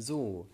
So, 0.00 0.46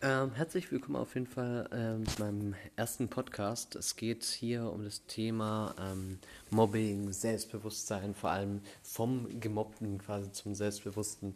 ähm, 0.00 0.30
herzlich 0.34 0.70
willkommen 0.70 0.94
auf 0.94 1.14
jeden 1.14 1.26
Fall 1.26 1.68
ähm, 1.72 2.02
mit 2.02 2.18
meinem 2.20 2.54
ersten 2.76 3.08
Podcast. 3.08 3.74
Es 3.74 3.96
geht 3.96 4.22
hier 4.22 4.70
um 4.70 4.84
das 4.84 5.04
Thema 5.06 5.74
ähm, 5.76 6.20
Mobbing, 6.50 7.12
Selbstbewusstsein, 7.12 8.14
vor 8.14 8.30
allem 8.30 8.60
vom 8.84 9.40
Gemobbten 9.40 9.98
quasi 9.98 10.30
zum 10.30 10.54
Selbstbewussten. 10.54 11.34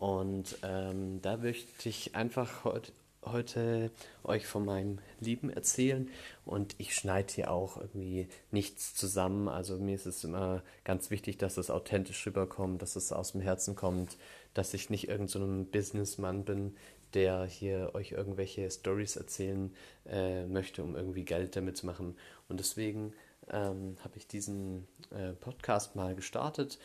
Und 0.00 0.58
ähm, 0.64 1.22
da 1.22 1.36
möchte 1.36 1.88
ich 1.88 2.16
einfach 2.16 2.64
heute 2.64 2.90
heute 3.24 3.90
euch 4.24 4.46
von 4.46 4.64
meinem 4.64 4.98
Lieben 5.20 5.50
erzählen 5.50 6.08
und 6.44 6.74
ich 6.78 6.94
schneide 6.94 7.32
hier 7.32 7.50
auch 7.50 7.76
irgendwie 7.76 8.28
nichts 8.50 8.94
zusammen. 8.94 9.48
Also 9.48 9.76
mir 9.76 9.94
ist 9.94 10.06
es 10.06 10.24
immer 10.24 10.62
ganz 10.84 11.10
wichtig, 11.10 11.38
dass 11.38 11.56
es 11.56 11.70
authentisch 11.70 12.26
rüberkommt, 12.26 12.82
dass 12.82 12.96
es 12.96 13.12
aus 13.12 13.32
dem 13.32 13.40
Herzen 13.40 13.74
kommt, 13.74 14.16
dass 14.54 14.74
ich 14.74 14.90
nicht 14.90 15.08
irgendein 15.08 15.64
so 15.64 15.70
Businessmann 15.70 16.44
bin, 16.44 16.76
der 17.14 17.44
hier 17.44 17.92
euch 17.94 18.12
irgendwelche 18.12 18.70
Stories 18.70 19.16
erzählen 19.16 19.74
äh, 20.06 20.46
möchte, 20.46 20.82
um 20.82 20.94
irgendwie 20.94 21.24
Geld 21.24 21.56
damit 21.56 21.76
zu 21.76 21.86
machen. 21.86 22.16
Und 22.48 22.60
deswegen 22.60 23.14
ähm, 23.50 23.96
habe 24.04 24.16
ich 24.16 24.26
diesen 24.26 24.86
äh, 25.10 25.32
Podcast 25.32 25.96
mal 25.96 26.14
gestartet 26.14 26.78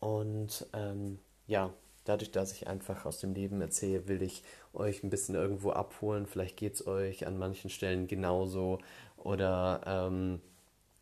und 0.00 0.66
ähm, 0.72 1.18
ja, 1.46 1.72
dadurch, 2.04 2.30
dass 2.30 2.52
ich 2.52 2.68
einfach 2.68 3.04
aus 3.06 3.18
dem 3.20 3.34
Leben 3.34 3.60
erzähle, 3.60 4.08
will 4.08 4.22
ich 4.22 4.42
euch 4.72 5.02
ein 5.02 5.10
bisschen 5.10 5.34
irgendwo 5.34 5.70
abholen. 5.70 6.26
Vielleicht 6.26 6.56
geht 6.56 6.74
es 6.74 6.86
euch 6.86 7.26
an 7.26 7.38
manchen 7.38 7.70
Stellen 7.70 8.06
genauso 8.06 8.78
oder 9.16 9.80
ähm, 9.86 10.40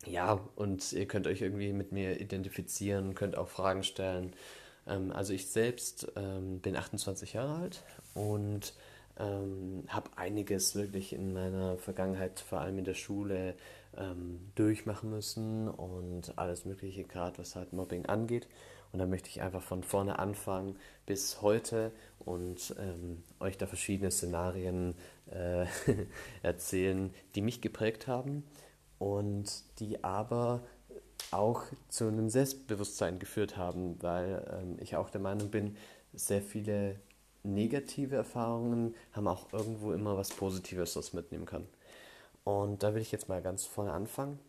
ja, 0.05 0.39
und 0.55 0.93
ihr 0.93 1.07
könnt 1.07 1.27
euch 1.27 1.41
irgendwie 1.41 1.73
mit 1.73 1.91
mir 1.91 2.19
identifizieren, 2.19 3.13
könnt 3.15 3.37
auch 3.37 3.49
Fragen 3.49 3.83
stellen. 3.83 4.33
Ähm, 4.87 5.11
also 5.11 5.33
ich 5.33 5.47
selbst 5.49 6.11
ähm, 6.15 6.59
bin 6.59 6.75
28 6.75 7.33
Jahre 7.33 7.55
alt 7.55 7.83
und 8.13 8.73
ähm, 9.19 9.83
habe 9.87 10.09
einiges 10.15 10.75
wirklich 10.75 11.13
in 11.13 11.33
meiner 11.33 11.77
Vergangenheit, 11.77 12.39
vor 12.39 12.61
allem 12.61 12.79
in 12.79 12.85
der 12.85 12.93
Schule, 12.95 13.55
ähm, 13.97 14.39
durchmachen 14.55 15.09
müssen 15.09 15.67
und 15.67 16.37
alles 16.37 16.65
Mögliche, 16.65 17.03
gerade 17.03 17.37
was 17.39 17.55
halt 17.55 17.73
Mobbing 17.73 18.05
angeht. 18.05 18.47
Und 18.91 18.99
da 18.99 19.05
möchte 19.05 19.29
ich 19.29 19.41
einfach 19.41 19.61
von 19.61 19.83
vorne 19.83 20.19
anfangen 20.19 20.77
bis 21.05 21.41
heute 21.41 21.91
und 22.19 22.75
ähm, 22.79 23.23
euch 23.39 23.57
da 23.57 23.65
verschiedene 23.67 24.11
Szenarien 24.11 24.95
äh, 25.31 25.65
erzählen, 26.43 27.13
die 27.35 27.41
mich 27.41 27.61
geprägt 27.61 28.07
haben 28.07 28.43
und 28.99 29.63
die 29.79 30.03
aber 30.03 30.61
auch 31.31 31.63
zu 31.87 32.07
einem 32.07 32.29
Selbstbewusstsein 32.29 33.19
geführt 33.19 33.55
haben, 33.55 34.01
weil 34.01 34.45
ähm, 34.61 34.77
ich 34.81 34.95
auch 34.95 35.09
der 35.09 35.21
Meinung 35.21 35.49
bin, 35.49 35.77
sehr 36.13 36.41
viele 36.41 36.99
negative 37.43 38.15
Erfahrungen 38.15 38.95
haben 39.13 39.27
auch 39.27 39.51
irgendwo 39.53 39.93
immer 39.93 40.17
was 40.17 40.29
Positives, 40.29 40.95
was 40.95 41.13
mitnehmen 41.13 41.45
kann. 41.45 41.67
Und 42.43 42.83
da 42.83 42.93
will 42.93 43.01
ich 43.01 43.11
jetzt 43.11 43.29
mal 43.29 43.41
ganz 43.41 43.65
vorne 43.65 43.93
anfangen. 43.93 44.39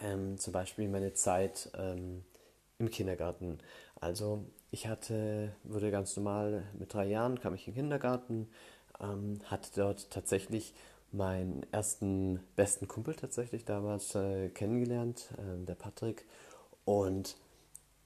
Ähm, 0.00 0.38
zum 0.38 0.52
Beispiel 0.52 0.88
meine 0.88 1.14
Zeit 1.14 1.70
ähm, 1.76 2.24
im 2.82 2.90
Kindergarten. 2.90 3.58
Also 4.00 4.44
ich 4.70 4.86
hatte, 4.88 5.52
wurde 5.64 5.90
ganz 5.90 6.16
normal 6.16 6.64
mit 6.78 6.92
drei 6.92 7.06
Jahren, 7.06 7.40
kam 7.40 7.54
ich 7.54 7.66
in 7.66 7.74
den 7.74 7.82
Kindergarten, 7.82 8.48
ähm, 9.00 9.38
hatte 9.44 9.70
dort 9.74 10.10
tatsächlich 10.10 10.74
meinen 11.12 11.64
ersten 11.72 12.40
besten 12.56 12.88
Kumpel 12.88 13.14
tatsächlich 13.14 13.64
damals 13.64 14.14
äh, 14.14 14.48
kennengelernt, 14.48 15.28
äh, 15.38 15.64
der 15.64 15.74
Patrick. 15.74 16.26
Und 16.84 17.36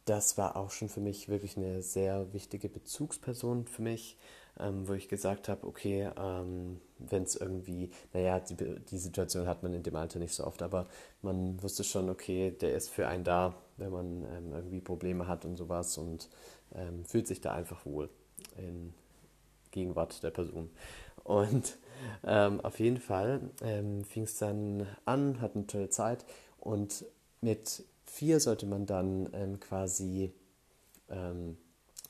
das 0.04 0.36
war 0.38 0.56
auch 0.56 0.70
schon 0.70 0.88
für 0.88 1.00
mich 1.00 1.28
wirklich 1.28 1.56
eine 1.56 1.82
sehr 1.82 2.32
wichtige 2.32 2.68
Bezugsperson 2.68 3.66
für 3.66 3.82
mich, 3.82 4.18
ähm, 4.58 4.86
wo 4.86 4.92
ich 4.92 5.08
gesagt 5.08 5.48
habe, 5.48 5.66
okay, 5.66 6.10
ähm, 6.18 6.80
wenn 6.98 7.22
es 7.22 7.36
irgendwie, 7.36 7.90
naja, 8.12 8.40
die, 8.40 8.56
die 8.56 8.98
Situation 8.98 9.46
hat 9.46 9.62
man 9.62 9.72
in 9.72 9.82
dem 9.82 9.96
Alter 9.96 10.18
nicht 10.18 10.34
so 10.34 10.44
oft, 10.44 10.62
aber 10.62 10.86
man 11.22 11.62
wusste 11.62 11.84
schon, 11.84 12.10
okay, 12.10 12.50
der 12.50 12.74
ist 12.74 12.90
für 12.90 13.08
einen 13.08 13.24
da, 13.24 13.54
wenn 13.76 13.90
man 13.90 14.24
ähm, 14.36 14.52
irgendwie 14.52 14.80
Probleme 14.80 15.26
hat 15.28 15.44
und 15.44 15.56
sowas 15.56 15.96
und 15.98 16.28
ähm, 16.74 17.04
fühlt 17.04 17.26
sich 17.26 17.40
da 17.40 17.52
einfach 17.52 17.84
wohl 17.86 18.08
in 18.56 18.94
Gegenwart 19.70 20.22
der 20.22 20.30
Person. 20.30 20.70
Und 21.24 21.76
ähm, 22.24 22.60
auf 22.60 22.78
jeden 22.78 22.98
Fall 22.98 23.40
ähm, 23.62 24.04
fing 24.04 24.24
es 24.24 24.38
dann 24.38 24.86
an, 25.04 25.40
hat 25.40 25.54
eine 25.54 25.66
tolle 25.66 25.90
Zeit 25.90 26.24
und 26.60 27.04
mit 27.40 27.84
vier 28.04 28.40
sollte 28.40 28.66
man 28.66 28.86
dann 28.86 29.28
ähm, 29.32 29.60
quasi, 29.60 30.32
ähm, 31.10 31.56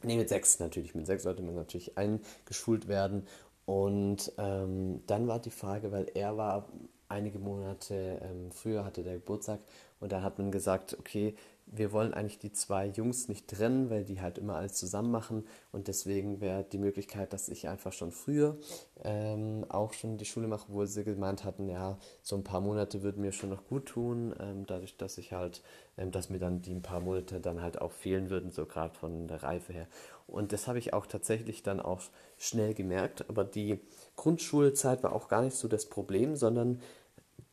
nee, 0.02 0.16
mit 0.16 0.28
sechs 0.28 0.58
natürlich, 0.60 0.94
mit 0.94 1.06
sechs 1.06 1.22
sollte 1.22 1.42
man 1.42 1.54
natürlich 1.54 1.96
eingeschult 1.96 2.88
werden. 2.88 3.26
Und 3.64 4.32
ähm, 4.38 5.02
dann 5.06 5.26
war 5.26 5.40
die 5.40 5.50
Frage, 5.50 5.90
weil 5.90 6.08
er 6.14 6.36
war 6.36 6.68
einige 7.08 7.38
Monate 7.38 8.20
ähm, 8.22 8.52
früher, 8.52 8.84
hatte 8.84 9.02
der 9.02 9.14
Geburtstag, 9.14 9.60
und 9.98 10.12
da 10.12 10.22
hat 10.22 10.38
man 10.38 10.50
gesagt, 10.50 10.96
okay, 10.98 11.34
wir 11.66 11.90
wollen 11.90 12.14
eigentlich 12.14 12.38
die 12.38 12.52
zwei 12.52 12.86
Jungs 12.86 13.28
nicht 13.28 13.48
trennen, 13.48 13.90
weil 13.90 14.04
die 14.04 14.20
halt 14.20 14.38
immer 14.38 14.54
alles 14.54 14.74
zusammen 14.74 15.10
machen. 15.10 15.44
Und 15.72 15.88
deswegen 15.88 16.40
wäre 16.40 16.64
die 16.64 16.78
Möglichkeit, 16.78 17.32
dass 17.32 17.48
ich 17.48 17.68
einfach 17.68 17.92
schon 17.92 18.12
früher 18.12 18.56
ähm, 19.02 19.66
auch 19.68 19.92
schon 19.92 20.16
die 20.16 20.24
Schule 20.24 20.46
mache, 20.46 20.66
wo 20.68 20.84
sie 20.84 21.02
gemeint 21.02 21.44
hatten, 21.44 21.68
ja, 21.68 21.98
so 22.22 22.36
ein 22.36 22.44
paar 22.44 22.60
Monate 22.60 23.02
würden 23.02 23.20
mir 23.20 23.32
schon 23.32 23.50
noch 23.50 23.66
gut 23.66 23.86
tun, 23.86 24.34
ähm, 24.38 24.64
dadurch, 24.66 24.96
dass 24.96 25.18
ich 25.18 25.32
halt, 25.32 25.62
ähm, 25.98 26.12
dass 26.12 26.30
mir 26.30 26.38
dann 26.38 26.62
die 26.62 26.72
ein 26.72 26.82
paar 26.82 27.00
Monate 27.00 27.40
dann 27.40 27.60
halt 27.60 27.80
auch 27.80 27.92
fehlen 27.92 28.30
würden, 28.30 28.52
so 28.52 28.64
gerade 28.64 28.94
von 28.94 29.26
der 29.26 29.42
Reife 29.42 29.72
her. 29.72 29.88
Und 30.28 30.52
das 30.52 30.68
habe 30.68 30.78
ich 30.78 30.94
auch 30.94 31.06
tatsächlich 31.06 31.64
dann 31.64 31.80
auch 31.80 32.00
schnell 32.36 32.74
gemerkt. 32.74 33.28
Aber 33.28 33.44
die 33.44 33.80
Grundschulzeit 34.14 35.02
war 35.02 35.12
auch 35.12 35.28
gar 35.28 35.42
nicht 35.42 35.56
so 35.56 35.66
das 35.66 35.86
Problem, 35.86 36.36
sondern 36.36 36.80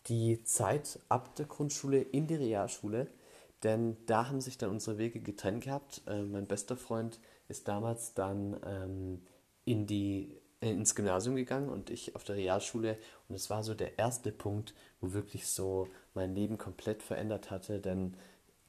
die 0.07 0.43
Zeit 0.43 0.99
ab 1.09 1.35
der 1.35 1.45
Grundschule 1.45 2.01
in 2.01 2.27
die 2.27 2.35
Realschule 2.35 3.07
denn 3.63 3.97
da 4.05 4.27
haben 4.27 4.41
sich 4.41 4.57
dann 4.57 4.69
unsere 4.69 4.97
Wege 4.97 5.19
getrennt 5.19 5.63
gehabt. 5.63 6.01
Äh, 6.07 6.23
mein 6.23 6.47
bester 6.47 6.75
Freund 6.75 7.19
ist 7.47 7.67
damals 7.67 8.13
dann 8.13 8.59
ähm, 8.65 9.21
in 9.65 9.87
die, 9.87 10.37
äh, 10.61 10.71
ins 10.71 10.95
Gymnasium 10.95 11.35
gegangen 11.35 11.69
und 11.69 11.89
ich 11.89 12.15
auf 12.15 12.23
der 12.23 12.35
Realschule. 12.35 12.97
Und 13.29 13.35
es 13.35 13.49
war 13.49 13.63
so 13.63 13.73
der 13.73 13.97
erste 13.97 14.31
Punkt, 14.31 14.73
wo 14.99 15.13
wirklich 15.13 15.47
so 15.47 15.87
mein 16.13 16.35
Leben 16.35 16.57
komplett 16.57 17.01
verändert 17.01 17.51
hatte. 17.51 17.79
Denn 17.79 18.15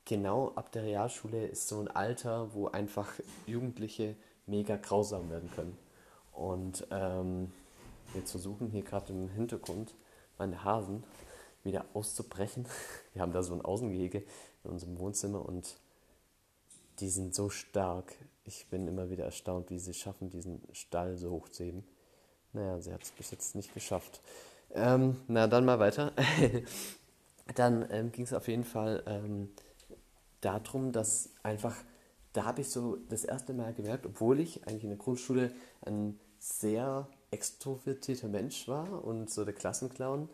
genau 0.05 0.53
ab 0.55 0.71
der 0.73 0.85
Realschule 0.85 1.47
ist 1.47 1.69
so 1.69 1.81
ein 1.81 1.89
Alter, 1.89 2.55
wo 2.55 2.69
einfach 2.69 3.13
Jugendliche 3.47 4.17
mega 4.47 4.77
grausam 4.77 5.31
werden 5.31 5.51
können. 5.51 5.77
Und 6.33 6.87
ähm, 6.91 7.53
wir 8.13 8.23
versuchen 8.23 8.69
hier 8.69 8.83
gerade 8.83 9.13
im 9.13 9.29
Hintergrund 9.29 9.95
meine 10.39 10.65
Hasen 10.65 11.05
wieder 11.63 11.85
auszubrechen. 11.95 12.67
Wir 13.13 13.23
haben 13.23 13.33
da 13.33 13.43
so 13.43 13.55
ein 13.55 13.63
Außengehege 13.63 14.25
in 14.65 14.71
unserem 14.71 14.99
Wohnzimmer 14.99 15.45
und 15.45 15.77
die 17.01 17.09
sind 17.09 17.35
so 17.35 17.51
stark. 17.51 18.15
Ich 18.45 18.67
bin 18.69 18.87
immer 18.87 19.11
wieder 19.11 19.25
erstaunt, 19.25 19.71
wie 19.71 19.79
sie 19.79 19.95
schaffen, 19.95 20.31
diesen 20.31 20.63
Stall 20.73 21.17
so 21.17 21.31
hoch 21.31 21.49
zu 21.49 21.65
heben. 21.65 21.85
Naja, 22.53 22.81
sie 22.81 22.93
hat 22.93 23.03
es 23.03 23.11
bis 23.11 23.31
jetzt 23.31 23.55
nicht 23.55 23.75
geschafft. 23.75 24.21
Ähm, 24.73 25.21
na, 25.29 25.47
dann 25.47 25.65
mal 25.65 25.79
weiter. 25.79 26.13
dann 27.55 27.87
ähm, 27.91 28.13
ging 28.13 28.25
es 28.25 28.33
auf 28.33 28.49
jeden 28.49 28.65
Fall 28.65 29.03
ähm, 29.07 29.51
darum, 30.41 30.93
dass 30.93 31.31
einfach, 31.43 31.77
da 32.33 32.45
habe 32.45 32.61
ich 32.61 32.71
so 32.71 32.97
das 33.09 33.25
erste 33.25 33.55
Mal 33.55 33.75
gemerkt, 33.75 34.07
obwohl 34.07 34.41
ich 34.41 34.67
eigentlich 34.67 34.85
in 34.85 34.91
der 34.91 34.99
Grundschule 34.99 35.53
ein 35.83 36.19
sehr 36.39 37.09
extrovertierter 37.31 38.29
Mensch 38.29 38.69
war 38.69 39.05
und 39.05 39.31
so 39.31 39.45
der 39.45 39.55
Klassenclown, 39.55 40.29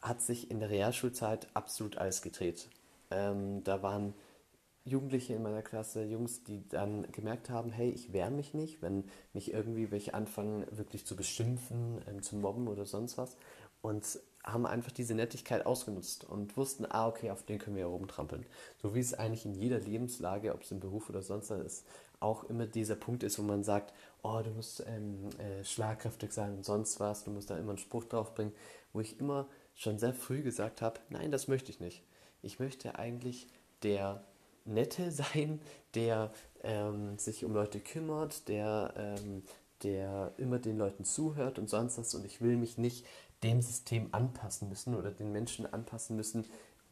hat 0.00 0.22
sich 0.22 0.50
in 0.50 0.60
der 0.60 0.70
Realschulzeit 0.70 1.48
absolut 1.54 1.98
alles 1.98 2.22
gedreht. 2.22 2.68
Ähm, 3.10 3.64
da 3.64 3.82
waren 3.82 4.14
Jugendliche 4.84 5.34
in 5.34 5.42
meiner 5.42 5.62
Klasse, 5.62 6.04
Jungs, 6.04 6.42
die 6.44 6.66
dann 6.68 7.10
gemerkt 7.12 7.50
haben, 7.50 7.70
hey, 7.70 7.90
ich 7.90 8.12
wehre 8.12 8.30
mich 8.30 8.54
nicht, 8.54 8.82
wenn 8.82 9.04
mich 9.32 9.52
irgendwie 9.52 9.90
welche 9.90 10.14
anfangen, 10.14 10.66
wirklich 10.70 11.06
zu 11.06 11.16
beschimpfen, 11.16 12.00
ähm, 12.08 12.22
zu 12.22 12.36
mobben 12.36 12.68
oder 12.68 12.86
sonst 12.86 13.18
was. 13.18 13.36
Und 13.82 14.18
haben 14.42 14.66
einfach 14.66 14.92
diese 14.92 15.14
Nettigkeit 15.14 15.66
ausgenutzt 15.66 16.24
und 16.24 16.56
wussten, 16.56 16.86
ah, 16.88 17.06
okay, 17.08 17.30
auf 17.30 17.44
den 17.44 17.58
können 17.58 17.76
wir 17.76 17.82
ja 17.82 17.88
rumtrampeln. 17.88 18.46
So 18.80 18.94
wie 18.94 19.00
es 19.00 19.14
eigentlich 19.14 19.44
in 19.44 19.54
jeder 19.54 19.78
Lebenslage, 19.78 20.54
ob 20.54 20.62
es 20.62 20.70
im 20.70 20.80
Beruf 20.80 21.10
oder 21.10 21.22
sonst 21.22 21.50
was 21.50 21.60
ist, 21.60 21.86
auch 22.20 22.44
immer 22.44 22.66
dieser 22.66 22.96
Punkt 22.96 23.22
ist, 23.22 23.38
wo 23.38 23.42
man 23.42 23.64
sagt, 23.64 23.92
oh, 24.22 24.40
du 24.42 24.50
musst 24.50 24.84
ähm, 24.86 25.28
äh, 25.38 25.64
schlagkräftig 25.64 26.32
sein 26.32 26.56
und 26.56 26.64
sonst 26.64 27.00
was, 27.00 27.24
du 27.24 27.30
musst 27.30 27.50
da 27.50 27.58
immer 27.58 27.70
einen 27.70 27.78
Spruch 27.78 28.04
draufbringen, 28.04 28.54
wo 28.92 29.00
ich 29.00 29.18
immer 29.20 29.46
schon 29.74 29.98
sehr 29.98 30.14
früh 30.14 30.42
gesagt 30.42 30.82
habe, 30.82 31.00
nein, 31.10 31.30
das 31.30 31.48
möchte 31.48 31.70
ich 31.70 31.80
nicht. 31.80 32.02
Ich 32.42 32.58
möchte 32.58 32.98
eigentlich 32.98 33.46
der 33.82 34.24
Nette 34.64 35.10
sein, 35.12 35.60
der 35.94 36.32
ähm, 36.62 37.18
sich 37.18 37.44
um 37.44 37.52
Leute 37.54 37.80
kümmert, 37.80 38.48
der, 38.48 38.94
ähm, 38.96 39.42
der 39.82 40.32
immer 40.38 40.58
den 40.58 40.78
Leuten 40.78 41.04
zuhört 41.04 41.58
und 41.58 41.68
sonst 41.68 41.98
was. 41.98 42.14
Und 42.14 42.24
ich 42.24 42.40
will 42.40 42.56
mich 42.56 42.78
nicht 42.78 43.06
dem 43.42 43.62
System 43.62 44.08
anpassen 44.12 44.68
müssen 44.68 44.94
oder 44.94 45.10
den 45.10 45.32
Menschen 45.32 45.66
anpassen 45.72 46.16
müssen, 46.16 46.44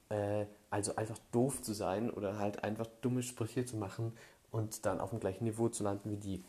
äh, 0.08 0.46
also 0.70 0.96
einfach 0.96 1.18
doof 1.32 1.60
zu 1.62 1.72
sein 1.74 2.10
oder 2.10 2.38
halt 2.38 2.64
einfach 2.64 2.86
dumme 3.02 3.22
Sprüche 3.22 3.64
zu 3.66 3.76
machen 3.76 4.12
und 4.50 4.86
dann 4.86 5.00
auf 5.00 5.10
dem 5.10 5.20
gleichen 5.20 5.44
Niveau 5.44 5.68
zu 5.68 5.84
landen 5.84 6.10
wie 6.10 6.16
die. 6.16 6.44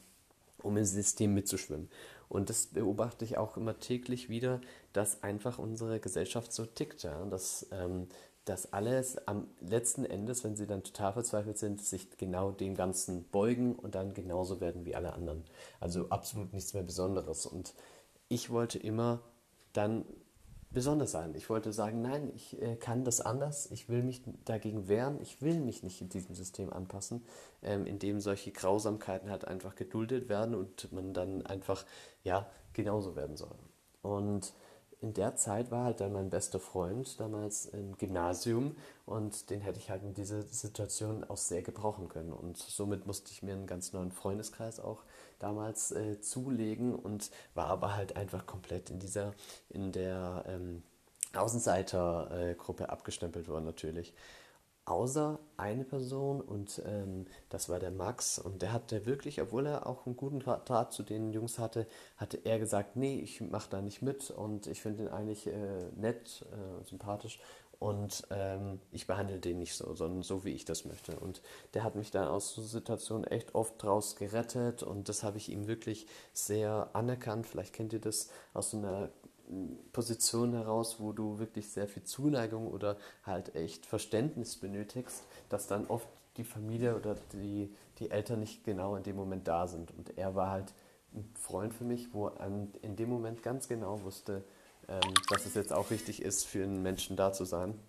um 0.61 0.77
im 0.77 0.85
System 0.85 1.33
mitzuschwimmen. 1.33 1.89
Und 2.27 2.49
das 2.49 2.67
beobachte 2.67 3.25
ich 3.25 3.37
auch 3.37 3.57
immer 3.57 3.79
täglich 3.79 4.29
wieder, 4.29 4.61
dass 4.93 5.23
einfach 5.23 5.57
unsere 5.57 5.99
Gesellschaft 5.99 6.53
so 6.53 6.65
tickt, 6.65 7.03
ja, 7.03 7.25
dass, 7.25 7.67
ähm, 7.71 8.07
dass 8.49 8.73
alles 8.73 9.27
am 9.27 9.47
letzten 9.61 10.05
Endes, 10.05 10.43
wenn 10.43 10.55
sie 10.55 10.65
dann 10.65 10.83
total 10.83 11.13
verzweifelt 11.13 11.59
sind, 11.59 11.83
sich 11.83 12.17
genau 12.17 12.51
dem 12.51 12.73
Ganzen 12.73 13.23
beugen 13.25 13.75
und 13.75 13.93
dann 13.93 14.15
genauso 14.15 14.59
werden 14.59 14.85
wie 14.85 14.95
alle 14.95 15.13
anderen. 15.13 15.43
Also 15.79 16.09
absolut 16.09 16.51
nichts 16.51 16.73
mehr 16.73 16.81
Besonderes. 16.81 17.45
Und 17.45 17.75
ich 18.27 18.49
wollte 18.49 18.79
immer 18.79 19.21
dann 19.73 20.03
besonders 20.71 21.11
sein. 21.11 21.35
Ich 21.35 21.47
wollte 21.49 21.71
sagen, 21.71 22.01
nein, 22.01 22.31
ich 22.35 22.59
äh, 22.59 22.75
kann 22.75 23.03
das 23.03 23.21
anders, 23.21 23.69
ich 23.71 23.87
will 23.87 24.01
mich 24.01 24.23
dagegen 24.45 24.87
wehren, 24.87 25.19
ich 25.21 25.43
will 25.43 25.59
mich 25.59 25.83
nicht 25.83 26.01
in 26.01 26.09
diesem 26.09 26.33
System 26.33 26.73
anpassen, 26.73 27.23
ähm, 27.61 27.85
in 27.85 27.99
dem 27.99 28.19
solche 28.19 28.51
Grausamkeiten 28.51 29.29
halt 29.29 29.45
einfach 29.45 29.75
geduldet 29.75 30.27
werden 30.27 30.55
und 30.55 30.91
man 30.91 31.13
dann 31.13 31.45
einfach, 31.45 31.85
ja, 32.23 32.49
genauso 32.73 33.15
werden 33.15 33.37
soll. 33.37 33.55
Und 34.01 34.53
in 35.01 35.13
der 35.13 35.35
Zeit 35.35 35.71
war 35.71 35.85
halt 35.85 36.01
dann 36.01 36.11
mein 36.11 36.29
bester 36.29 36.59
Freund 36.59 37.19
damals 37.19 37.65
im 37.65 37.97
Gymnasium 37.97 38.75
und 39.05 39.49
den 39.49 39.61
hätte 39.61 39.79
ich 39.79 39.89
halt 39.89 40.03
in 40.03 40.13
dieser 40.13 40.41
Situation 40.41 41.23
auch 41.23 41.37
sehr 41.37 41.61
gebrauchen 41.61 42.09
können. 42.09 42.33
Und 42.33 42.57
somit 42.57 43.07
musste 43.07 43.31
ich 43.31 43.41
mir 43.41 43.53
einen 43.53 43.67
ganz 43.67 43.93
neuen 43.93 44.11
Freundeskreis 44.11 44.79
auch 44.79 45.03
damals 45.39 45.91
äh, 45.91 46.19
zulegen 46.19 46.95
und 46.95 47.31
war 47.53 47.67
aber 47.67 47.95
halt 47.95 48.17
einfach 48.17 48.45
komplett 48.45 48.89
in 48.89 48.99
dieser, 48.99 49.33
in 49.69 49.93
der 49.93 50.43
ähm, 50.47 50.83
Außenseitergruppe 51.33 52.83
äh, 52.83 52.87
abgestempelt 52.87 53.47
worden 53.47 53.65
natürlich 53.65 54.13
außer 54.89 55.39
eine 55.57 55.83
Person 55.83 56.41
und 56.41 56.81
ähm, 56.85 57.25
das 57.49 57.69
war 57.69 57.79
der 57.79 57.91
Max 57.91 58.39
und 58.39 58.61
der 58.61 58.73
hatte 58.73 59.05
wirklich, 59.05 59.41
obwohl 59.41 59.67
er 59.67 59.87
auch 59.87 60.05
einen 60.05 60.17
guten 60.17 60.39
Draht 60.39 60.93
zu 60.93 61.03
den 61.03 61.31
Jungs 61.31 61.59
hatte, 61.59 61.85
hatte 62.17 62.37
er 62.43 62.59
gesagt, 62.59 62.95
nee, 62.95 63.19
ich 63.19 63.41
mache 63.41 63.69
da 63.69 63.81
nicht 63.81 64.01
mit 64.01 64.31
und 64.31 64.67
ich 64.67 64.81
finde 64.81 65.03
ihn 65.03 65.09
eigentlich 65.09 65.47
äh, 65.47 65.89
nett, 65.95 66.45
äh, 66.51 66.83
sympathisch 66.85 67.39
und 67.79 68.27
ähm, 68.29 68.81
ich 68.91 69.07
behandle 69.07 69.39
den 69.39 69.59
nicht 69.59 69.73
so, 69.73 69.95
sondern 69.95 70.21
so, 70.21 70.43
wie 70.43 70.51
ich 70.51 70.65
das 70.65 70.83
möchte. 70.83 71.17
Und 71.17 71.41
der 71.73 71.83
hat 71.85 71.95
mich 71.95 72.11
dann 72.11 72.27
aus 72.27 72.53
so 72.53 72.61
Situationen 72.61 73.23
echt 73.23 73.55
oft 73.55 73.81
draus 73.81 74.17
gerettet 74.17 74.83
und 74.83 75.07
das 75.07 75.23
habe 75.23 75.37
ich 75.37 75.49
ihm 75.49 75.67
wirklich 75.67 76.05
sehr 76.33 76.89
anerkannt. 76.93 77.47
Vielleicht 77.47 77.73
kennt 77.73 77.93
ihr 77.93 78.01
das 78.01 78.29
aus 78.53 78.71
so 78.71 78.77
einer 78.77 79.09
Position 79.91 80.53
heraus, 80.53 80.97
wo 80.99 81.11
du 81.11 81.39
wirklich 81.39 81.69
sehr 81.69 81.87
viel 81.87 82.03
Zuneigung 82.03 82.67
oder 82.67 82.97
halt 83.23 83.55
echt 83.55 83.85
Verständnis 83.85 84.55
benötigst, 84.55 85.23
dass 85.49 85.67
dann 85.67 85.87
oft 85.87 86.07
die 86.37 86.43
Familie 86.43 86.95
oder 86.95 87.15
die, 87.33 87.73
die 87.97 88.11
Eltern 88.11 88.39
nicht 88.39 88.63
genau 88.63 88.95
in 88.95 89.03
dem 89.03 89.15
Moment 89.15 89.47
da 89.47 89.67
sind. 89.67 89.91
Und 89.97 90.17
er 90.17 90.35
war 90.35 90.51
halt 90.51 90.73
ein 91.13 91.27
Freund 91.35 91.73
für 91.73 91.83
mich, 91.83 92.13
wo 92.13 92.27
er 92.27 92.47
in 92.81 92.95
dem 92.95 93.09
Moment 93.09 93.41
ganz 93.41 93.67
genau 93.67 94.03
wusste, 94.03 94.43
ähm, 94.87 95.13
dass 95.29 95.45
es 95.45 95.55
jetzt 95.55 95.73
auch 95.73 95.89
wichtig 95.89 96.21
ist, 96.21 96.45
für 96.45 96.63
einen 96.63 96.81
Menschen 96.83 97.15
da 97.15 97.33
zu 97.33 97.45
sein. 97.45 97.79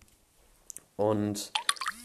Und 0.96 1.52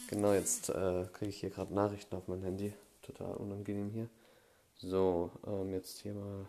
genau, 0.09 0.33
jetzt 0.33 0.69
äh, 0.69 1.05
kriege 1.13 1.29
ich 1.29 1.39
hier 1.39 1.49
gerade 1.49 1.73
Nachrichten 1.73 2.15
auf 2.15 2.27
mein 2.27 2.41
Handy. 2.41 2.73
Total 3.01 3.35
unangenehm 3.35 3.89
hier. 3.91 4.09
So, 4.77 5.31
ähm, 5.47 5.71
jetzt 5.73 5.99
hier 5.99 6.13
mal 6.13 6.45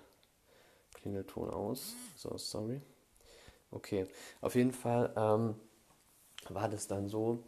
Klingelton 0.95 1.51
aus. 1.51 1.95
So, 2.17 2.37
sorry. 2.39 2.81
Okay, 3.77 4.07
auf 4.41 4.55
jeden 4.55 4.73
Fall 4.73 5.13
ähm, 5.17 5.55
war 6.49 6.67
das 6.67 6.87
dann 6.87 7.11
so, 7.11 7.43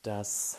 dass, 0.00 0.56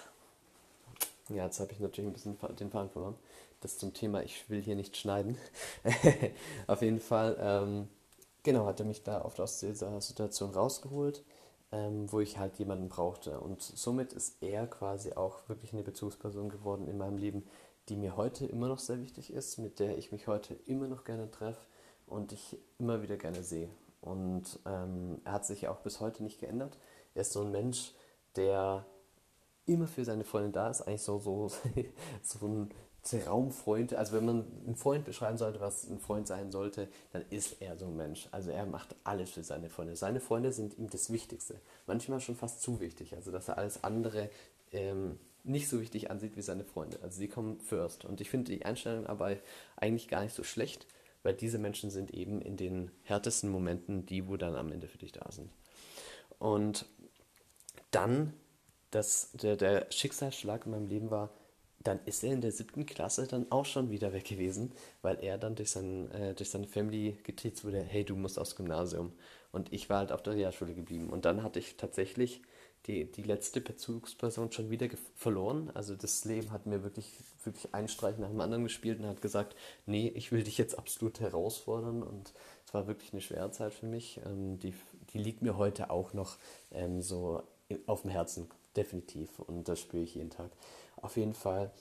ja, 1.29 1.45
jetzt 1.45 1.59
habe 1.59 1.71
ich 1.71 1.79
natürlich 1.79 2.07
ein 2.07 2.13
bisschen 2.13 2.37
den 2.55 2.69
Faden 2.69 2.91
verloren, 2.91 3.15
das 3.61 3.79
zum 3.79 3.95
Thema, 3.95 4.21
ich 4.21 4.47
will 4.47 4.61
hier 4.61 4.75
nicht 4.75 4.95
schneiden. 4.95 5.35
auf 6.67 6.83
jeden 6.83 6.99
Fall, 6.99 7.35
ähm, 7.39 7.87
genau, 8.43 8.67
hat 8.67 8.79
er 8.79 8.85
mich 8.85 9.01
da 9.01 9.25
oft 9.25 9.39
aus 9.39 9.59
dieser 9.59 9.99
Situation 10.01 10.51
rausgeholt, 10.51 11.23
ähm, 11.71 12.11
wo 12.11 12.19
ich 12.19 12.37
halt 12.37 12.59
jemanden 12.59 12.87
brauchte. 12.87 13.39
Und 13.39 13.63
somit 13.63 14.13
ist 14.13 14.37
er 14.43 14.67
quasi 14.67 15.13
auch 15.13 15.49
wirklich 15.49 15.73
eine 15.73 15.81
Bezugsperson 15.81 16.49
geworden 16.49 16.87
in 16.87 16.99
meinem 16.99 17.17
Leben, 17.17 17.43
die 17.89 17.95
mir 17.95 18.17
heute 18.17 18.45
immer 18.45 18.67
noch 18.67 18.79
sehr 18.79 19.01
wichtig 19.01 19.33
ist, 19.33 19.57
mit 19.57 19.79
der 19.79 19.97
ich 19.97 20.11
mich 20.11 20.27
heute 20.27 20.53
immer 20.67 20.87
noch 20.87 21.05
gerne 21.05 21.31
treffe 21.31 21.65
und 22.05 22.33
ich 22.33 22.59
immer 22.77 23.01
wieder 23.01 23.17
gerne 23.17 23.43
sehe. 23.43 23.71
Und 24.07 24.59
ähm, 24.65 25.19
er 25.25 25.33
hat 25.33 25.45
sich 25.45 25.67
auch 25.67 25.79
bis 25.79 25.99
heute 25.99 26.23
nicht 26.23 26.39
geändert. 26.39 26.77
Er 27.13 27.21
ist 27.21 27.33
so 27.33 27.41
ein 27.41 27.51
Mensch, 27.51 27.93
der 28.35 28.85
immer 29.65 29.87
für 29.87 30.05
seine 30.05 30.23
Freundin 30.23 30.53
da 30.53 30.69
ist. 30.69 30.81
Eigentlich 30.81 31.01
so, 31.01 31.19
so, 31.19 31.51
so 32.21 32.47
ein 32.47 32.69
Traumfreund. 33.03 33.93
Also 33.93 34.15
wenn 34.15 34.25
man 34.25 34.45
einen 34.65 34.75
Freund 34.75 35.03
beschreiben 35.05 35.37
sollte, 35.37 35.59
was 35.59 35.89
ein 35.89 35.99
Freund 35.99 36.27
sein 36.27 36.51
sollte, 36.51 36.87
dann 37.11 37.25
ist 37.29 37.61
er 37.61 37.77
so 37.77 37.87
ein 37.87 37.97
Mensch. 37.97 38.29
Also 38.31 38.51
er 38.51 38.65
macht 38.65 38.95
alles 39.03 39.31
für 39.31 39.43
seine 39.43 39.69
Freunde. 39.69 39.95
Seine 39.95 40.19
Freunde 40.21 40.51
sind 40.51 40.77
ihm 40.77 40.89
das 40.89 41.11
Wichtigste. 41.11 41.59
Manchmal 41.85 42.21
schon 42.21 42.35
fast 42.35 42.61
zu 42.61 42.79
wichtig. 42.79 43.13
Also 43.13 43.31
dass 43.31 43.49
er 43.49 43.57
alles 43.57 43.83
andere 43.83 44.29
ähm, 44.71 45.19
nicht 45.43 45.69
so 45.69 45.81
wichtig 45.81 46.11
ansieht 46.11 46.37
wie 46.37 46.41
seine 46.41 46.63
Freunde. 46.63 46.99
Also 47.01 47.17
sie 47.19 47.27
kommen 47.27 47.59
first. 47.59 48.05
Und 48.05 48.21
ich 48.21 48.29
finde 48.29 48.51
die 48.51 48.65
Einstellung 48.65 49.05
aber 49.05 49.35
eigentlich 49.75 50.07
gar 50.07 50.23
nicht 50.23 50.35
so 50.35 50.43
schlecht 50.43 50.87
weil 51.27 51.35
diese 51.35 51.57
Menschen 51.57 51.89
sind 51.89 52.13
eben 52.13 52.41
in 52.41 52.55
den 52.55 52.89
härtesten 53.03 53.49
Momenten 53.49 54.05
die, 54.05 54.29
wo 54.29 54.37
dann 54.37 54.55
am 54.55 54.71
Ende 54.71 54.87
für 54.87 54.97
dich 54.97 55.11
da 55.11 55.29
sind. 55.29 55.51
Und 56.39 56.85
dann, 57.91 58.31
das, 58.91 59.33
der, 59.33 59.57
der 59.57 59.87
Schicksalsschlag 59.91 60.65
in 60.65 60.71
meinem 60.71 60.87
Leben 60.87 61.11
war, 61.11 61.29
dann 61.79 61.99
ist 62.05 62.23
er 62.23 62.31
in 62.31 62.39
der 62.39 62.53
siebten 62.53 62.85
Klasse 62.85 63.27
dann 63.27 63.51
auch 63.51 63.65
schon 63.65 63.91
wieder 63.91 64.13
weg 64.13 64.23
gewesen, 64.23 64.71
weil 65.01 65.21
er 65.21 65.37
dann 65.37 65.55
durch, 65.55 65.71
sein, 65.71 66.09
äh, 66.11 66.33
durch 66.33 66.49
seine 66.49 66.65
Family 66.65 67.17
getriezt 67.23 67.65
wurde, 67.65 67.81
hey, 67.81 68.05
du 68.05 68.15
musst 68.15 68.39
aufs 68.39 68.55
Gymnasium. 68.55 69.11
Und 69.51 69.73
ich 69.73 69.89
war 69.89 69.97
halt 69.97 70.13
auf 70.13 70.23
der 70.23 70.35
Realschule 70.35 70.75
geblieben. 70.75 71.09
Und 71.09 71.25
dann 71.25 71.43
hatte 71.43 71.59
ich 71.59 71.75
tatsächlich 71.75 72.41
die, 72.87 73.05
die 73.11 73.23
letzte 73.23 73.59
Bezugsperson 73.59 74.51
schon 74.51 74.69
wieder 74.69 74.87
verloren. 75.15 75.69
Also 75.73 75.95
das 75.95 76.23
Leben 76.25 76.51
hat 76.51 76.65
mir 76.65 76.83
wirklich, 76.83 77.11
wirklich 77.43 77.73
einen 77.73 77.89
Streich 77.89 78.17
nach 78.17 78.29
dem 78.29 78.39
anderen 78.39 78.63
gespielt 78.63 78.99
und 78.99 79.05
hat 79.05 79.21
gesagt, 79.21 79.55
nee, 79.85 80.07
ich 80.15 80.31
will 80.31 80.43
dich 80.43 80.57
jetzt 80.57 80.79
absolut 80.79 81.19
herausfordern. 81.19 82.01
Und 82.01 82.33
es 82.65 82.73
war 82.73 82.87
wirklich 82.87 83.11
eine 83.11 83.21
schwere 83.21 83.51
Zeit 83.51 83.73
für 83.73 83.85
mich. 83.85 84.21
Ähm, 84.25 84.57
die, 84.59 84.73
die 85.13 85.19
liegt 85.19 85.41
mir 85.41 85.57
heute 85.57 85.89
auch 85.89 86.13
noch 86.13 86.37
ähm, 86.71 87.01
so 87.01 87.43
auf 87.85 88.03
dem 88.03 88.11
Herzen, 88.11 88.49
definitiv. 88.75 89.39
Und 89.39 89.67
das 89.67 89.79
spüre 89.79 90.03
ich 90.03 90.15
jeden 90.15 90.29
Tag. 90.29 90.51
Auf 90.95 91.17
jeden 91.17 91.33
Fall 91.33 91.71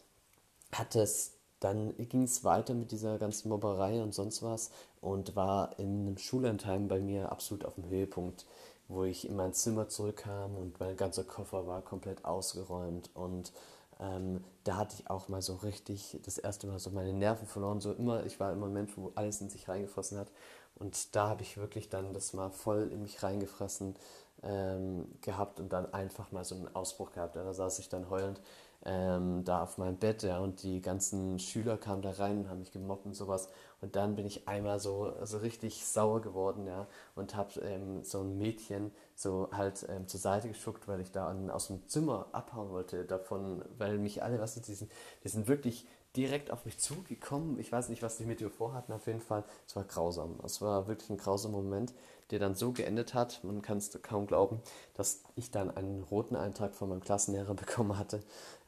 hat 0.73 0.97
es 0.97 1.37
dann 1.61 1.95
ging 1.97 2.25
es 2.25 2.45
weiter 2.45 2.75
mit 2.75 2.92
dieser 2.92 3.19
ganzen 3.19 3.49
Mobberei 3.49 4.02
und 4.02 4.14
sonst 4.14 4.42
was 4.42 4.71
und 5.00 5.37
war 5.37 5.78
in 5.78 6.02
einem 6.02 6.19
Schullandheim 6.19 6.87
bei 6.87 7.00
mir 7.00 7.33
absolut 7.33 7.64
auf 7.64 7.76
dem 7.76 7.88
Höhepunkt 7.88 8.45
wo 8.88 9.05
ich 9.05 9.28
in 9.28 9.37
mein 9.37 9.52
Zimmer 9.52 9.88
zurückkam 9.88 10.57
und 10.57 10.78
mein 10.81 10.97
ganzer 10.97 11.25
Koffer 11.25 11.66
war 11.66 11.83
komplett 11.83 12.25
ausgeräumt 12.25 13.11
und 13.14 13.52
ähm, 13.99 14.45
da 14.64 14.76
hatte 14.76 14.97
ich 14.99 15.11
auch 15.11 15.28
mal 15.28 15.43
so 15.43 15.55
richtig 15.57 16.19
das 16.25 16.38
erste 16.38 16.66
Mal 16.66 16.78
so 16.78 16.90
meine 16.90 17.12
Nerven 17.12 17.47
verloren. 17.47 17.81
So 17.81 17.93
immer, 17.93 18.26
ich 18.26 18.38
war 18.38 18.52
immer 18.52 18.66
ein 18.66 18.73
Mensch, 18.73 18.93
wo 18.97 19.12
alles 19.14 19.40
in 19.40 19.49
sich 19.49 19.69
reingefressen 19.69 20.19
hat. 20.19 20.28
Und 20.75 21.16
da 21.16 21.28
habe 21.28 21.43
ich 21.43 21.57
wirklich 21.57 21.88
dann 21.88 22.12
das 22.12 22.35
mal 22.35 22.50
voll 22.50 22.90
in 22.93 23.02
mich 23.02 23.23
reingefressen 23.23 23.97
ähm, 24.43 25.07
gehabt 25.23 25.61
und 25.61 25.73
dann 25.73 25.93
einfach 25.95 26.31
mal 26.33 26.45
so 26.45 26.55
einen 26.55 26.75
Ausbruch 26.75 27.12
gehabt. 27.12 27.37
Da 27.37 27.55
saß 27.55 27.78
ich 27.78 27.88
dann 27.88 28.11
heulend 28.11 28.40
ähm, 28.87 29.45
da 29.45 29.62
auf 29.62 29.78
meinem 29.78 29.97
Bett, 29.97 30.23
ja, 30.23 30.38
und 30.38 30.62
die 30.62 30.81
ganzen 30.81 31.38
Schüler 31.40 31.76
kamen 31.76 32.02
da 32.02 32.12
rein 32.12 32.38
und 32.38 32.49
haben 32.49 32.61
mich 32.61 32.71
gemobbt 32.71 33.05
und 33.05 33.14
sowas. 33.14 33.49
Und 33.81 33.97
dann 33.97 34.14
bin 34.14 34.26
ich 34.26 34.49
einmal 34.49 34.78
so, 34.78 35.12
so 35.25 35.38
richtig 35.38 35.85
sauer 35.85 36.23
geworden, 36.23 36.66
ja, 36.66 36.87
und 37.16 37.35
habe 37.35 37.61
ähm, 37.61 38.05
so 38.05 38.21
ein 38.21 38.38
Mädchen 38.38 38.93
so 39.16 39.49
halt 39.52 39.87
ähm, 39.88 40.07
zur 40.07 40.21
Seite 40.21 40.49
geschuckt, 40.49 40.87
weil 40.88 41.00
ich 41.00 41.11
da 41.11 41.26
an, 41.28 41.50
aus 41.50 41.66
dem 41.66 41.87
Zimmer 41.88 42.28
abhauen 42.33 42.71
wollte 42.71 43.05
davon, 43.05 43.64
weil 43.76 43.99
mich 43.99 44.23
alle, 44.23 44.38
was 44.40 44.55
die 44.55 44.75
sind, 44.75 44.90
die 45.25 45.28
sind 45.28 45.49
wirklich 45.49 45.87
direkt 46.16 46.50
auf 46.50 46.64
mich 46.64 46.78
zugekommen. 46.78 47.59
Ich 47.59 47.71
weiß 47.71 47.88
nicht, 47.90 48.02
was 48.02 48.16
die 48.16 48.25
mit 48.25 48.40
dir 48.40 48.50
vorhatten, 48.50 48.93
auf 48.93 49.07
jeden 49.07 49.21
Fall. 49.21 49.45
Es 49.66 49.76
war 49.76 49.85
grausam. 49.85 50.38
Es 50.45 50.62
war 50.62 50.87
wirklich 50.88 51.11
ein 51.11 51.19
grausamer 51.19 51.59
Moment, 51.59 51.93
der 52.31 52.38
dann 52.38 52.55
so 52.55 52.73
geendet 52.73 53.14
hat, 53.14 53.45
man 53.45 53.62
kann 53.62 53.78
es 53.78 53.90
kaum 54.02 54.26
glauben, 54.26 54.61
dass 54.95 55.23
ich 55.37 55.50
dann 55.50 55.71
einen 55.71 56.02
roten 56.02 56.35
Eintrag 56.35 56.75
von 56.75 56.88
meinem 56.88 57.00
Klassenlehrer 57.00 57.55
bekommen 57.55 57.99
hatte, 57.99 58.23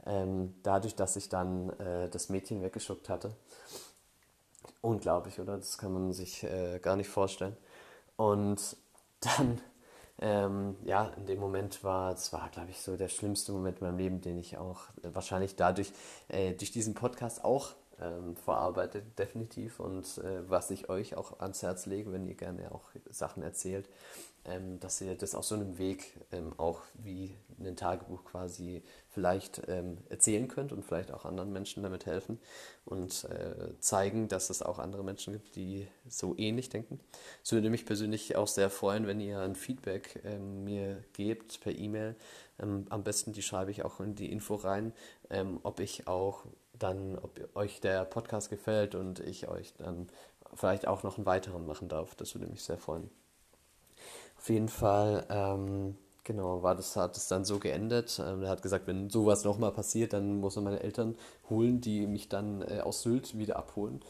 ähm, 0.08 0.54
dadurch, 0.62 0.94
dass 0.94 1.16
ich 1.16 1.28
dann 1.28 1.70
äh, 1.78 2.08
das 2.08 2.28
Mädchen 2.28 2.62
weggeschuckt 2.62 3.08
hatte. 3.08 3.32
Unglaublich, 4.80 5.38
oder? 5.40 5.56
Das 5.56 5.78
kann 5.78 5.92
man 5.92 6.12
sich 6.12 6.44
äh, 6.44 6.78
gar 6.80 6.96
nicht 6.96 7.08
vorstellen. 7.08 7.56
Und 8.16 8.76
dann, 9.20 9.60
ähm, 10.20 10.76
ja, 10.84 11.08
in 11.16 11.26
dem 11.26 11.40
Moment 11.40 11.84
war, 11.84 12.12
es 12.12 12.32
war, 12.32 12.48
glaube 12.50 12.70
ich, 12.70 12.80
so 12.80 12.96
der 12.96 13.08
schlimmste 13.08 13.52
Moment 13.52 13.80
in 13.80 13.86
meinem 13.86 13.98
Leben, 13.98 14.20
den 14.20 14.38
ich 14.38 14.56
auch 14.58 14.82
äh, 15.02 15.14
wahrscheinlich 15.14 15.56
dadurch, 15.56 15.92
äh, 16.28 16.54
durch 16.54 16.72
diesen 16.72 16.94
Podcast 16.94 17.44
auch 17.44 17.74
ähm, 18.00 18.36
verarbeitet, 18.36 19.18
definitiv. 19.18 19.80
Und 19.80 20.18
äh, 20.18 20.48
was 20.48 20.70
ich 20.70 20.88
euch 20.88 21.16
auch 21.16 21.40
ans 21.40 21.62
Herz 21.62 21.86
lege, 21.86 22.12
wenn 22.12 22.26
ihr 22.26 22.34
gerne 22.34 22.72
auch 22.72 22.90
Sachen 23.10 23.42
erzählt, 23.42 23.88
ähm, 24.48 24.80
dass 24.80 25.00
ihr 25.00 25.14
das 25.14 25.34
auf 25.34 25.44
so 25.44 25.54
einem 25.54 25.78
Weg 25.78 26.14
ähm, 26.32 26.54
auch 26.56 26.80
wie 26.94 27.34
ein 27.60 27.76
Tagebuch 27.76 28.24
quasi 28.24 28.82
vielleicht 29.10 29.62
ähm, 29.68 29.98
erzählen 30.08 30.48
könnt 30.48 30.72
und 30.72 30.84
vielleicht 30.84 31.12
auch 31.12 31.24
anderen 31.24 31.52
Menschen 31.52 31.82
damit 31.82 32.06
helfen 32.06 32.38
und 32.84 33.24
äh, 33.24 33.78
zeigen, 33.80 34.28
dass 34.28 34.48
es 34.48 34.62
auch 34.62 34.78
andere 34.78 35.04
Menschen 35.04 35.34
gibt, 35.34 35.56
die 35.56 35.86
so 36.08 36.34
ähnlich 36.38 36.70
denken. 36.70 37.00
Es 37.44 37.52
würde 37.52 37.68
mich 37.68 37.84
persönlich 37.84 38.36
auch 38.36 38.48
sehr 38.48 38.70
freuen, 38.70 39.06
wenn 39.06 39.20
ihr 39.20 39.40
ein 39.40 39.54
Feedback 39.54 40.20
ähm, 40.24 40.64
mir 40.64 41.02
gebt 41.12 41.60
per 41.60 41.72
E-Mail. 41.72 42.14
Ähm, 42.58 42.86
am 42.88 43.02
besten 43.02 43.32
die 43.32 43.42
schreibe 43.42 43.70
ich 43.70 43.84
auch 43.84 44.00
in 44.00 44.14
die 44.14 44.32
Info 44.32 44.54
rein, 44.54 44.92
ob 45.62 45.80
ich 45.80 46.08
auch 46.08 46.46
dann, 46.78 47.18
ob 47.18 47.38
euch 47.54 47.80
der 47.80 48.04
Podcast 48.04 48.50
gefällt 48.50 48.94
und 48.94 49.20
ich 49.20 49.49
euch 49.49 49.75
dann 49.75 50.08
vielleicht 50.54 50.87
auch 50.87 51.02
noch 51.02 51.16
einen 51.16 51.26
weiteren 51.26 51.66
machen 51.66 51.88
darf. 51.88 52.14
Das 52.14 52.35
würde 52.35 52.47
mich 52.47 52.62
sehr 52.62 52.78
freuen. 52.78 53.11
Auf 54.38 54.49
jeden 54.49 54.68
Fall, 54.68 55.26
ähm, 55.30 55.97
genau, 56.25 56.62
war 56.62 56.75
das, 56.75 56.97
hat 56.97 57.16
es 57.16 57.28
dann 57.28 57.44
so 57.44 57.58
geendet. 57.58 58.20
Ähm, 58.25 58.42
er 58.42 58.50
hat 58.50 58.62
gesagt, 58.62 58.87
wenn 58.87 59.11
sowas 59.11 59.44
nochmal 59.44 59.73
passiert, 59.73 60.12
dann 60.12 60.40
muss 60.40 60.56
er 60.56 60.62
meine 60.62 60.80
Eltern 60.80 61.16
holen, 61.50 61.80
die 61.80 62.06
mich 62.06 62.28
dann 62.28 62.62
äh, 62.62 62.80
aus 62.80 63.02
Sylt 63.02 63.37
wieder 63.37 63.56
abholen. 63.56 64.00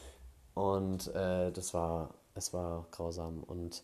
Und 0.53 1.07
äh, 1.15 1.51
das 1.51 1.73
war, 1.73 2.13
es 2.35 2.53
war 2.53 2.85
grausam. 2.91 3.43
Und 3.43 3.83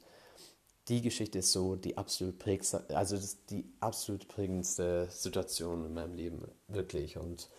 die 0.88 1.02
Geschichte 1.02 1.40
ist 1.40 1.52
so 1.52 1.76
die 1.76 1.98
absolut 1.98 2.38
prägste, 2.38 2.84
also 2.96 3.18
die 3.50 3.66
absolut 3.80 4.28
prägendste 4.28 5.08
Situation 5.10 5.86
in 5.86 5.94
meinem 5.94 6.16
Leben, 6.16 6.44
wirklich. 6.68 7.18
Und 7.18 7.50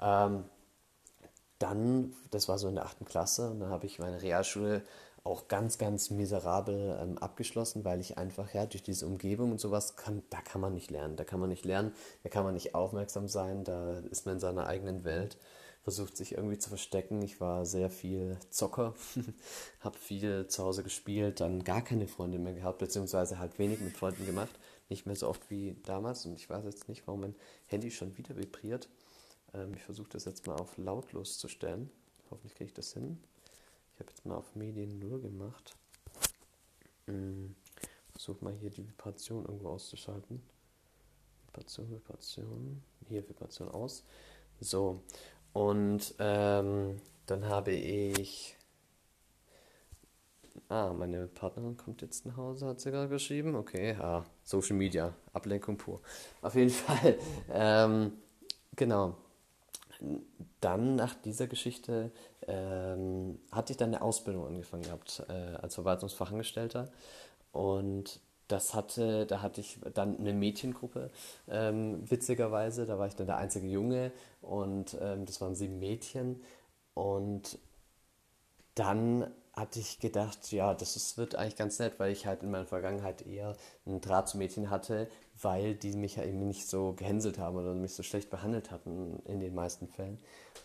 ähm, 0.00 0.44
dann, 1.64 2.12
das 2.30 2.46
war 2.48 2.58
so 2.58 2.68
in 2.68 2.74
der 2.74 2.84
achten 2.84 3.06
Klasse, 3.06 3.50
und 3.50 3.60
dann 3.60 3.70
habe 3.70 3.86
ich 3.86 3.98
meine 3.98 4.20
Realschule 4.20 4.82
auch 5.24 5.48
ganz, 5.48 5.78
ganz 5.78 6.10
miserabel 6.10 6.98
ähm, 7.00 7.16
abgeschlossen, 7.16 7.86
weil 7.86 8.00
ich 8.00 8.18
einfach, 8.18 8.52
ja, 8.52 8.66
durch 8.66 8.82
diese 8.82 9.06
Umgebung 9.06 9.50
und 9.52 9.60
sowas, 9.60 9.96
kann, 9.96 10.22
da 10.28 10.42
kann 10.42 10.60
man 10.60 10.74
nicht 10.74 10.90
lernen. 10.90 11.16
Da 11.16 11.24
kann 11.24 11.40
man 11.40 11.48
nicht 11.48 11.64
lernen, 11.64 11.94
da 12.22 12.28
kann 12.28 12.44
man 12.44 12.52
nicht 12.52 12.74
aufmerksam 12.74 13.28
sein, 13.28 13.64
da 13.64 14.00
ist 14.10 14.26
man 14.26 14.34
in 14.34 14.40
seiner 14.40 14.66
eigenen 14.66 15.04
Welt, 15.04 15.38
versucht 15.82 16.18
sich 16.18 16.32
irgendwie 16.32 16.58
zu 16.58 16.68
verstecken. 16.68 17.22
Ich 17.22 17.40
war 17.40 17.64
sehr 17.64 17.88
viel 17.88 18.36
Zocker, 18.50 18.92
habe 19.80 19.96
viel 19.98 20.46
zu 20.48 20.62
Hause 20.62 20.82
gespielt, 20.82 21.40
dann 21.40 21.64
gar 21.64 21.80
keine 21.80 22.06
Freunde 22.06 22.38
mehr 22.38 22.52
gehabt, 22.52 22.78
beziehungsweise 22.78 23.38
halt 23.38 23.58
wenig 23.58 23.80
mit 23.80 23.96
Freunden 23.96 24.26
gemacht. 24.26 24.52
Nicht 24.90 25.06
mehr 25.06 25.16
so 25.16 25.28
oft 25.28 25.48
wie 25.48 25.76
damals 25.86 26.26
und 26.26 26.34
ich 26.34 26.50
weiß 26.50 26.66
jetzt 26.66 26.90
nicht, 26.90 27.06
warum 27.06 27.22
mein 27.22 27.34
Handy 27.68 27.90
schon 27.90 28.18
wieder 28.18 28.36
vibriert. 28.36 28.90
Ähm, 29.54 29.74
ich 29.74 29.82
versuche 29.82 30.08
das 30.10 30.24
jetzt 30.24 30.46
mal 30.46 30.56
auf 30.56 30.76
lautlos 30.76 31.38
zu 31.38 31.48
stellen. 31.48 31.90
Hoffentlich 32.30 32.54
kriege 32.54 32.68
ich 32.68 32.74
das 32.74 32.92
hin. 32.92 33.18
Ich 33.94 34.00
habe 34.00 34.10
jetzt 34.10 34.26
mal 34.26 34.36
auf 34.36 34.54
Medien 34.54 34.98
0 34.98 35.20
gemacht. 35.20 35.76
Hm. 37.06 37.54
Versuche 38.12 38.44
mal 38.44 38.54
hier 38.54 38.70
die 38.70 38.86
Vibration 38.86 39.44
irgendwo 39.44 39.70
auszuschalten. 39.70 40.42
Vibration, 41.46 41.90
Vibration. 41.90 42.82
Hier 43.08 43.28
Vibration 43.28 43.68
aus. 43.68 44.04
So. 44.60 45.02
Und 45.52 46.14
ähm, 46.18 47.00
dann 47.26 47.46
habe 47.46 47.72
ich. 47.72 48.56
Ah, 50.68 50.92
meine 50.92 51.26
Partnerin 51.26 51.76
kommt 51.76 52.00
jetzt 52.00 52.24
nach 52.24 52.36
Hause, 52.36 52.66
hat 52.66 52.80
sie 52.80 52.90
gerade 52.90 53.08
geschrieben. 53.08 53.54
Okay, 53.54 53.92
ja, 53.92 54.24
Social 54.44 54.76
Media, 54.76 55.14
Ablenkung 55.32 55.76
pur. 55.76 56.00
Auf 56.40 56.54
jeden 56.54 56.70
Fall. 56.70 57.18
Ähm, 57.50 58.12
genau 58.74 59.16
dann 60.60 60.96
nach 60.96 61.14
dieser 61.14 61.46
Geschichte 61.46 62.10
ähm, 62.46 63.38
hatte 63.52 63.72
ich 63.72 63.76
dann 63.76 63.94
eine 63.94 64.02
Ausbildung 64.02 64.46
angefangen 64.46 64.84
gehabt 64.84 65.22
äh, 65.28 65.56
als 65.56 65.74
Verwaltungsfachangestellter. 65.74 66.90
Und 67.52 68.20
das 68.48 68.74
hatte, 68.74 69.26
da 69.26 69.42
hatte 69.42 69.60
ich 69.60 69.78
dann 69.94 70.18
eine 70.18 70.32
Mädchengruppe, 70.32 71.10
ähm, 71.48 72.08
witzigerweise, 72.10 72.84
da 72.84 72.98
war 72.98 73.06
ich 73.06 73.16
dann 73.16 73.26
der 73.26 73.38
einzige 73.38 73.66
Junge 73.66 74.12
und 74.42 74.96
ähm, 75.00 75.24
das 75.24 75.40
waren 75.40 75.54
sieben 75.54 75.78
Mädchen. 75.78 76.42
Und 76.92 77.58
dann 78.74 79.30
hatte 79.56 79.78
ich 79.78 80.00
gedacht, 80.00 80.50
ja, 80.52 80.74
das 80.74 80.96
ist, 80.96 81.16
wird 81.16 81.36
eigentlich 81.36 81.56
ganz 81.56 81.78
nett, 81.78 81.94
weil 81.98 82.12
ich 82.12 82.26
halt 82.26 82.42
in 82.42 82.50
meiner 82.50 82.66
Vergangenheit 82.66 83.26
eher 83.26 83.56
einen 83.86 84.00
Draht 84.00 84.28
zu 84.28 84.38
Mädchen 84.38 84.70
hatte, 84.70 85.08
weil 85.40 85.74
die 85.74 85.92
mich 85.92 86.16
ja 86.16 86.24
eben 86.24 86.46
nicht 86.46 86.68
so 86.68 86.92
gehänselt 86.94 87.38
haben 87.38 87.56
oder 87.56 87.74
mich 87.74 87.94
so 87.94 88.02
schlecht 88.02 88.30
behandelt 88.30 88.70
hatten 88.70 89.22
in 89.26 89.40
den 89.40 89.54
meisten 89.54 89.86
Fällen. 89.86 90.18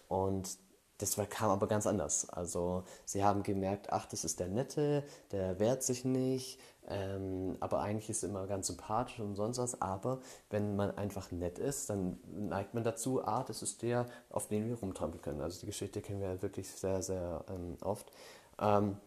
Und 0.07 0.57
das 0.99 1.17
kam 1.29 1.49
aber 1.49 1.67
ganz 1.67 1.87
anders. 1.87 2.29
Also 2.29 2.83
sie 3.05 3.23
haben 3.23 3.43
gemerkt, 3.43 3.91
ach, 3.91 4.05
das 4.05 4.25
ist 4.25 4.39
der 4.39 4.49
Nette, 4.49 5.03
der 5.31 5.59
wehrt 5.59 5.81
sich 5.81 6.03
nicht, 6.03 6.59
ähm, 6.89 7.55
aber 7.61 7.79
eigentlich 7.81 8.09
ist 8.09 8.23
er 8.23 8.29
immer 8.29 8.47
ganz 8.47 8.67
sympathisch 8.67 9.19
und 9.19 9.35
sonst 9.35 9.59
was. 9.59 9.81
Aber 9.81 10.19
wenn 10.49 10.75
man 10.75 10.97
einfach 10.97 11.31
nett 11.31 11.57
ist, 11.57 11.89
dann 11.89 12.19
neigt 12.27 12.73
man 12.73 12.83
dazu, 12.83 13.23
ah, 13.25 13.43
das 13.43 13.61
ist 13.61 13.81
der, 13.81 14.07
auf 14.29 14.47
den 14.47 14.67
wir 14.67 14.75
rumtrampeln 14.75 15.21
können. 15.21 15.41
Also 15.41 15.61
die 15.61 15.67
Geschichte 15.67 16.01
kennen 16.01 16.19
wir 16.19 16.41
wirklich 16.41 16.69
sehr, 16.69 17.01
sehr 17.01 17.45
ähm, 17.49 17.77
oft. 17.81 18.11
Ähm, 18.59 18.97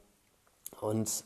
und 0.81 1.25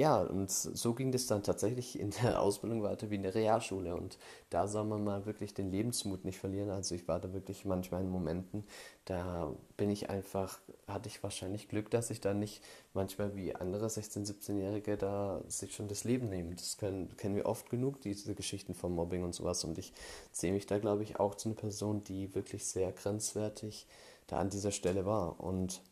ja, 0.00 0.20
und 0.22 0.48
so 0.48 0.94
ging 0.94 1.10
das 1.10 1.26
dann 1.26 1.42
tatsächlich 1.42 1.98
in 1.98 2.10
der 2.22 2.40
Ausbildung 2.40 2.84
weiter 2.84 3.10
wie 3.10 3.16
in 3.16 3.24
der 3.24 3.34
Realschule. 3.34 3.96
Und 3.96 4.16
da 4.48 4.68
soll 4.68 4.84
man 4.84 5.02
mal 5.02 5.26
wirklich 5.26 5.54
den 5.54 5.72
Lebensmut 5.72 6.24
nicht 6.24 6.38
verlieren. 6.38 6.70
Also 6.70 6.94
ich 6.94 7.08
war 7.08 7.18
da 7.18 7.32
wirklich 7.32 7.64
manchmal 7.64 8.02
in 8.02 8.08
Momenten, 8.08 8.64
da 9.06 9.52
bin 9.76 9.90
ich 9.90 10.08
einfach, 10.08 10.60
hatte 10.86 11.08
ich 11.08 11.20
wahrscheinlich 11.24 11.68
Glück, 11.68 11.90
dass 11.90 12.10
ich 12.10 12.20
da 12.20 12.32
nicht 12.32 12.62
manchmal 12.94 13.34
wie 13.34 13.56
andere 13.56 13.86
16-, 13.88 14.24
17-Jährige 14.24 14.96
da 14.96 15.42
sich 15.48 15.74
schon 15.74 15.88
das 15.88 16.04
Leben 16.04 16.28
nehmen. 16.28 16.54
Das 16.54 16.76
können, 16.76 17.16
kennen 17.16 17.34
wir 17.34 17.46
oft 17.46 17.68
genug, 17.68 18.00
diese 18.00 18.36
Geschichten 18.36 18.74
vom 18.74 18.94
Mobbing 18.94 19.24
und 19.24 19.34
sowas. 19.34 19.64
Und 19.64 19.78
ich 19.78 19.92
sehe 20.30 20.52
mich 20.52 20.66
da, 20.66 20.78
glaube 20.78 21.02
ich, 21.02 21.18
auch 21.18 21.34
zu 21.34 21.48
einer 21.48 21.56
Person, 21.56 22.04
die 22.04 22.36
wirklich 22.36 22.64
sehr 22.66 22.92
grenzwertig 22.92 23.88
da 24.28 24.38
an 24.38 24.50
dieser 24.50 24.70
Stelle 24.70 25.06
war. 25.06 25.40
Und 25.40 25.82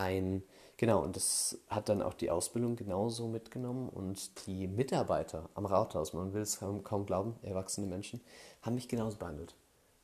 ein 0.00 0.42
Genau, 0.80 1.02
und 1.04 1.14
das 1.14 1.58
hat 1.68 1.90
dann 1.90 2.00
auch 2.00 2.14
die 2.14 2.30
Ausbildung 2.30 2.74
genauso 2.74 3.28
mitgenommen 3.28 3.90
und 3.90 4.46
die 4.46 4.66
Mitarbeiter 4.66 5.50
am 5.52 5.66
Rathaus, 5.66 6.14
man 6.14 6.32
will 6.32 6.40
es 6.40 6.58
kaum, 6.58 6.82
kaum 6.82 7.04
glauben, 7.04 7.36
erwachsene 7.42 7.86
Menschen, 7.86 8.22
haben 8.62 8.76
mich 8.76 8.88
genauso 8.88 9.18
behandelt. 9.18 9.54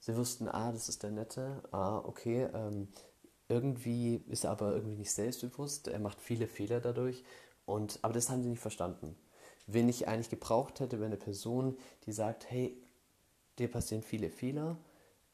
Sie 0.00 0.14
wussten, 0.14 0.48
ah, 0.48 0.72
das 0.72 0.90
ist 0.90 1.02
der 1.02 1.12
Nette, 1.12 1.62
ah, 1.72 2.00
okay, 2.04 2.48
ähm, 2.52 2.88
irgendwie 3.48 4.16
ist 4.28 4.44
er 4.44 4.50
aber 4.50 4.74
irgendwie 4.74 4.96
nicht 4.96 5.12
selbstbewusst, 5.12 5.88
er 5.88 5.98
macht 5.98 6.20
viele 6.20 6.46
Fehler 6.46 6.80
dadurch, 6.80 7.24
und, 7.64 7.98
aber 8.02 8.12
das 8.12 8.28
haben 8.28 8.42
sie 8.42 8.50
nicht 8.50 8.60
verstanden. 8.60 9.16
Wen 9.66 9.88
ich 9.88 10.08
eigentlich 10.08 10.28
gebraucht 10.28 10.80
hätte, 10.80 10.98
wäre 10.98 11.06
eine 11.06 11.16
Person, 11.16 11.78
die 12.04 12.12
sagt, 12.12 12.50
hey, 12.50 12.76
dir 13.58 13.70
passieren 13.70 14.02
viele 14.02 14.28
Fehler, 14.28 14.76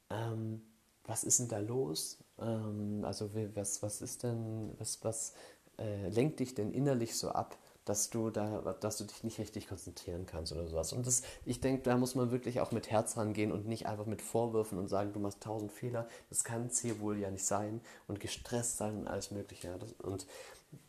ähm, 0.09 0.62
was 1.04 1.25
ist 1.25 1.40
denn 1.40 1.49
da 1.49 1.59
los? 1.59 2.21
Ähm, 2.40 3.04
also 3.04 3.30
was, 3.54 3.82
was 3.82 4.02
ist 4.02 4.22
denn, 4.22 4.74
was, 4.78 5.02
was 5.04 5.34
äh, 5.78 6.08
lenkt 6.08 6.40
dich 6.40 6.54
denn 6.54 6.72
innerlich 6.72 7.16
so 7.16 7.30
ab, 7.30 7.56
dass 7.84 8.10
du 8.10 8.30
da, 8.30 8.60
dass 8.80 8.98
du 8.98 9.04
dich 9.04 9.24
nicht 9.24 9.38
richtig 9.38 9.68
konzentrieren 9.68 10.24
kannst 10.26 10.52
oder 10.52 10.68
sowas. 10.68 10.92
Und 10.92 11.06
das, 11.06 11.22
ich 11.44 11.60
denke, 11.60 11.82
da 11.82 11.96
muss 11.96 12.14
man 12.14 12.30
wirklich 12.30 12.60
auch 12.60 12.70
mit 12.70 12.90
Herz 12.90 13.16
rangehen 13.16 13.50
und 13.50 13.66
nicht 13.66 13.86
einfach 13.86 14.06
mit 14.06 14.22
Vorwürfen 14.22 14.78
und 14.78 14.88
sagen, 14.88 15.12
du 15.12 15.18
machst 15.18 15.42
tausend 15.42 15.72
Fehler. 15.72 16.06
Das 16.28 16.44
kann 16.44 16.66
es 16.66 16.80
hier 16.80 17.00
wohl 17.00 17.18
ja 17.18 17.30
nicht 17.30 17.44
sein 17.44 17.80
und 18.06 18.20
gestresst 18.20 18.76
sein 18.76 18.98
und 18.98 19.08
alles 19.08 19.32
Mögliche. 19.32 19.76
Und 20.02 20.26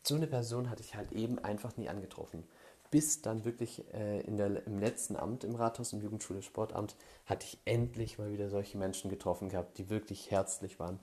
so 0.04 0.14
eine 0.14 0.28
Person 0.28 0.70
hatte 0.70 0.82
ich 0.82 0.94
halt 0.94 1.12
eben 1.12 1.38
einfach 1.40 1.76
nie 1.76 1.88
angetroffen 1.88 2.44
bis 2.94 3.22
dann 3.22 3.44
wirklich 3.44 3.92
äh, 3.92 4.20
in 4.20 4.36
der, 4.36 4.64
im 4.68 4.78
letzten 4.78 5.16
Amt 5.16 5.42
im 5.42 5.56
Rathaus, 5.56 5.92
im 5.92 6.00
Jugendschule 6.00 6.42
Sportamt, 6.42 6.94
hatte 7.26 7.44
ich 7.44 7.58
endlich 7.64 8.18
mal 8.18 8.30
wieder 8.30 8.48
solche 8.48 8.78
Menschen 8.78 9.10
getroffen 9.10 9.48
gehabt, 9.48 9.78
die 9.78 9.90
wirklich 9.90 10.30
herzlich 10.30 10.78
waren, 10.78 11.00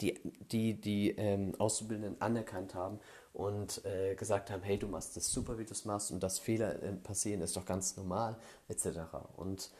die 0.00 0.20
die, 0.50 0.74
die 0.74 1.10
ähm, 1.10 1.54
Auszubildenden 1.58 2.20
anerkannt 2.20 2.74
haben 2.74 2.98
und 3.32 3.84
äh, 3.84 4.14
gesagt 4.14 4.50
haben, 4.50 4.62
hey, 4.62 4.78
du 4.78 4.88
machst 4.88 5.16
das 5.16 5.30
super, 5.30 5.58
wie 5.58 5.64
du 5.64 5.72
es 5.72 5.84
machst 5.84 6.10
und 6.10 6.22
dass 6.22 6.38
Fehler 6.38 6.82
äh, 6.82 6.92
passieren, 6.92 7.40
ist 7.40 7.56
doch 7.56 7.64
ganz 7.64 7.96
normal, 7.96 8.36
etc. 8.68 9.00
Und 9.36 9.70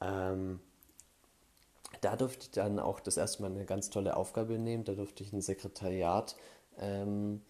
ähm, 0.00 0.60
da 2.00 2.16
durfte 2.16 2.44
ich 2.44 2.50
dann 2.50 2.78
auch 2.78 3.00
das 3.00 3.16
erste 3.16 3.42
Mal 3.42 3.50
eine 3.50 3.64
ganz 3.64 3.90
tolle 3.90 4.16
Aufgabe 4.16 4.58
nehmen. 4.58 4.84
Da 4.84 4.94
durfte 4.94 5.22
ich 5.22 5.32
ein 5.32 5.40
Sekretariat 5.40 6.36
ähm, 6.78 7.42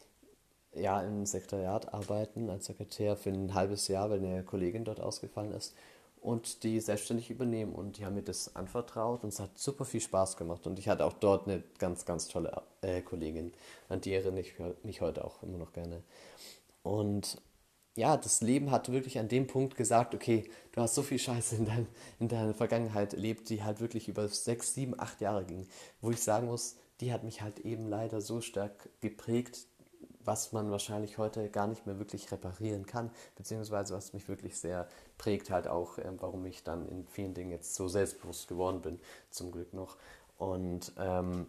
ja, 0.75 1.01
im 1.03 1.25
Sekretariat 1.25 1.95
arbeiten 1.95 2.51
als 2.51 2.67
Sekretär 2.67 3.17
für 3.17 3.31
ein 3.31 3.55
halbes 3.55 3.89
Jahr, 3.89 4.11
weil 4.11 4.19
eine 4.19 4.43
Kollegin 4.43 4.85
dort 4.85 5.01
ausgefallen 5.01 5.53
ist 5.53 5.75
und 6.25 6.63
die 6.63 6.81
selbstständig 6.81 7.29
übernehmen 7.29 7.75
und 7.75 7.99
die 7.99 8.07
haben 8.07 8.15
mir 8.15 8.23
das 8.23 8.57
anvertraut 8.57 9.23
und 9.25 9.29
es 9.29 9.41
hat 9.41 9.59
super 9.59 9.85
viel 9.85 10.01
Spaß 10.01 10.39
gemacht 10.39 10.67
und 10.67 10.79
ich 10.79 10.89
hatte 10.89 11.05
auch 11.05 11.13
dort 11.13 11.47
eine 11.47 11.63
ganz, 11.79 12.07
ganz 12.07 12.29
tolle 12.29 12.63
äh, 12.81 13.03
Kollegin, 13.03 13.53
an 13.91 14.01
die 14.01 14.15
erinnere 14.15 14.41
ich 14.41 14.55
mich 14.83 15.03
heute 15.03 15.23
auch 15.23 15.43
immer 15.43 15.59
noch 15.59 15.75
gerne. 15.75 16.03
Und 16.83 17.43
ja, 17.95 18.17
das 18.17 18.41
Leben 18.41 18.71
hat 18.71 18.91
wirklich 18.91 19.19
an 19.19 19.29
dem 19.29 19.47
Punkt 19.47 19.77
gesagt, 19.77 20.15
okay, 20.15 20.51
du 20.73 20.81
hast 20.81 20.95
so 20.95 21.03
viel 21.03 21.19
Scheiße 21.19 21.57
in, 21.57 21.67
dein, 21.67 21.87
in 22.19 22.29
deiner 22.29 22.55
Vergangenheit 22.55 23.13
erlebt, 23.13 23.51
die 23.51 23.63
halt 23.63 23.81
wirklich 23.81 24.09
über 24.09 24.27
sechs, 24.27 24.73
sieben, 24.73 24.99
acht 24.99 25.21
Jahre 25.21 25.45
ging, 25.45 25.69
wo 26.01 26.11
ich 26.11 26.23
sagen 26.23 26.47
muss, 26.47 26.77
die 27.01 27.13
hat 27.13 27.23
mich 27.23 27.43
halt 27.43 27.61
eben 27.61 27.87
leider 27.87 28.23
so 28.23 28.41
stark 28.41 28.89
geprägt, 29.03 29.67
was 30.25 30.53
man 30.53 30.71
wahrscheinlich 30.71 31.19
heute 31.19 31.49
gar 31.51 31.67
nicht 31.67 31.87
mehr 31.87 31.99
wirklich 31.99 32.31
reparieren 32.33 32.87
kann, 32.87 33.11
beziehungsweise 33.37 33.95
was 33.95 34.13
mich 34.13 34.29
wirklich 34.29 34.59
sehr 34.59 34.89
prägt, 35.19 35.51
halt 35.51 35.69
auch, 35.69 35.99
äh, 35.99 36.11
warum 36.19 36.45
ich 36.47 36.63
dann 36.63 36.89
in 36.89 37.07
vielen 37.07 37.35
Dingen 37.35 37.51
jetzt 37.51 37.75
so 37.75 37.89
selbstbewusst 37.89 38.49
geworden 38.49 38.81
bin, 38.81 39.01
zum 39.31 39.53
Glück 39.53 39.73
noch. 39.73 39.97
Und 40.39 40.93
ähm, 40.99 41.47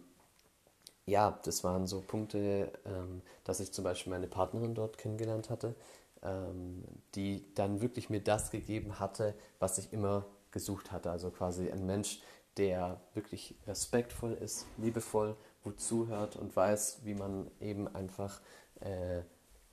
ja, 1.06 1.38
das 1.44 1.62
waren 1.64 1.86
so 1.86 2.00
Punkte, 2.00 2.72
ähm, 2.84 3.22
dass 3.44 3.60
ich 3.60 3.72
zum 3.72 3.84
Beispiel 3.84 4.12
meine 4.12 4.26
Partnerin 4.26 4.74
dort 4.74 4.98
kennengelernt 4.98 5.50
hatte, 5.50 5.74
ähm, 6.22 6.84
die 7.14 7.44
dann 7.54 7.80
wirklich 7.80 8.10
mir 8.10 8.20
das 8.20 8.50
gegeben 8.50 8.98
hatte, 8.98 9.34
was 9.58 9.78
ich 9.78 9.92
immer 9.92 10.26
gesucht 10.50 10.90
hatte. 10.90 11.10
Also 11.10 11.30
quasi 11.30 11.70
ein 11.70 11.86
Mensch, 11.86 12.20
der 12.56 13.00
wirklich 13.14 13.54
respektvoll 13.66 14.32
ist, 14.32 14.66
liebevoll, 14.78 15.36
gut 15.62 15.80
zuhört 15.80 16.36
und 16.36 16.54
weiß, 16.56 17.00
wie 17.04 17.14
man 17.14 17.50
eben 17.60 17.94
einfach 17.94 18.40
äh, 18.80 19.22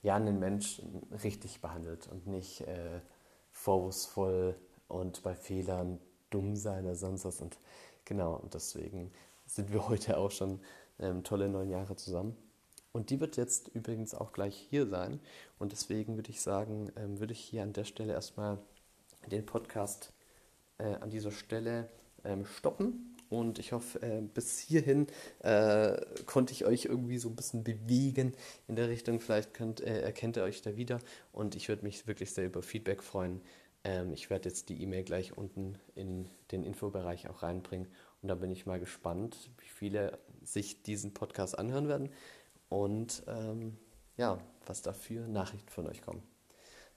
ja, 0.01 0.15
einen 0.15 0.39
Menschen 0.39 1.03
richtig 1.24 1.62
behandelt 1.62 2.07
und 2.07 2.27
nicht 2.27 2.62
äh, 2.62 3.00
vorwurfsvoll 3.51 4.55
und 4.88 5.24
bei 5.24 5.36
Fehlern 5.36 6.00
dumm 6.29 6.55
sein 6.55 6.86
oder 6.86 6.95
sonst 6.95 7.25
was. 7.25 7.41
Und 7.41 7.57
genau, 8.05 8.36
und 8.36 8.53
deswegen 8.53 9.12
sind 9.45 9.72
wir 9.72 9.88
heute 9.89 10.17
auch 10.17 10.31
schon 10.31 10.60
ähm, 11.00 11.24
tolle 11.24 11.50
neun 11.50 11.69
Jahre 11.69 11.95
zusammen. 11.95 12.36
Und 12.91 13.10
die 13.10 13.19
wird 13.19 13.38
jetzt 13.38 13.69
übrigens 13.69 14.13
auch 14.13 14.33
gleich 14.33 14.55
hier 14.69 14.86
sein. 14.86 15.19
Und 15.57 15.72
deswegen 15.72 16.15
würde 16.15 16.29
ich 16.29 16.41
sagen, 16.41 16.91
ähm, 16.95 17.19
würde 17.19 17.33
ich 17.33 17.39
hier 17.39 17.63
an 17.63 17.74
der 17.74 17.86
Stelle 17.86 18.13
erstmal 18.13 18.60
den 19.31 19.45
Podcast 19.45 20.13
äh, 20.77 20.95
an 20.95 21.10
dieser 21.10 21.31
Stelle 21.31 21.89
ähm, 22.24 22.45
stoppen. 22.45 23.12
Und 23.30 23.60
ich 23.60 23.72
hoffe, 23.72 24.01
äh, 24.01 24.22
bis 24.22 24.60
hierhin 24.60 25.08
äh, 25.39 26.00
konnte 26.25 26.53
ich 26.53 26.65
euch 26.65 26.86
irgendwie 26.86 27.18
so 27.18 27.30
ein 27.30 27.36
bisschen 27.36 27.63
bewegen 27.63 28.34
in 28.68 28.75
der 28.75 28.89
Richtung. 28.89 29.20
Vielleicht 29.20 29.53
könnt, 29.53 29.82
äh, 29.82 30.01
erkennt 30.01 30.38
ihr 30.38 30.44
euch 30.44 30.62
da 30.62 30.75
wieder. 30.75 31.00
Und 31.32 31.56
ich 31.56 31.68
würde 31.70 31.84
mich 31.84 32.08
wirklich 32.08 32.32
sehr 32.32 32.46
über 32.46 32.62
Feedback 32.62 33.01
freuen. 33.01 33.42
Ähm, 33.84 34.13
ich 34.13 34.30
werde 34.30 34.50
jetzt 34.50 34.70
die 34.70 34.82
E-Mail 34.82 35.03
gleich 35.03 35.38
unten 35.38 35.77
in 35.96 36.30
den 36.51 36.63
Infobereich 36.63 37.27
auch 37.30 37.44
reinbringen. 37.44 37.88
Und 38.22 38.30
da 38.30 38.36
bin 38.36 38.51
ich 38.51 38.65
mal 38.65 38.80
gespannt, 38.80 39.50
wie 39.58 39.68
viele 39.68 40.20
sich 40.44 40.84
diesen 40.84 41.13
Podcast 41.13 41.58
anhören 41.58 41.88
werden 41.88 42.10
und 42.70 43.24
ähm, 43.27 43.77
ja, 44.18 44.39
was 44.65 44.82
da 44.82 44.94
für 44.94 45.27
Nachrichten 45.27 45.70
von 45.70 45.88
euch 45.88 46.01
kommen. 46.01 46.24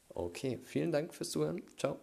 Okay, 0.08 0.58
vielen 0.62 0.92
Dank 0.92 1.12
fürs 1.12 1.30
Zuhören. 1.30 1.62
Ciao. 1.76 1.98